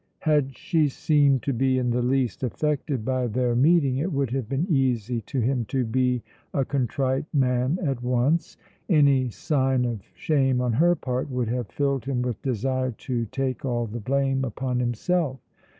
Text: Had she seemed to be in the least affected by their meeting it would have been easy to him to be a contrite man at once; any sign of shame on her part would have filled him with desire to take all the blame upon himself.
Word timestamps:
Had 0.21 0.57
she 0.57 0.87
seemed 0.89 1.43
to 1.43 1.53
be 1.53 1.77
in 1.77 1.91
the 1.91 2.01
least 2.01 2.41
affected 2.41 3.05
by 3.05 3.27
their 3.27 3.55
meeting 3.55 3.97
it 3.99 4.11
would 4.11 4.31
have 4.31 4.49
been 4.49 4.65
easy 4.67 5.21
to 5.27 5.41
him 5.41 5.63
to 5.65 5.85
be 5.85 6.23
a 6.55 6.65
contrite 6.65 7.31
man 7.31 7.77
at 7.83 8.01
once; 8.01 8.57
any 8.89 9.29
sign 9.29 9.85
of 9.85 9.99
shame 10.15 10.59
on 10.59 10.73
her 10.73 10.95
part 10.95 11.29
would 11.29 11.49
have 11.49 11.67
filled 11.67 12.05
him 12.05 12.23
with 12.23 12.41
desire 12.41 12.89
to 12.93 13.25
take 13.27 13.63
all 13.63 13.85
the 13.85 13.99
blame 13.99 14.43
upon 14.43 14.79
himself. 14.79 15.39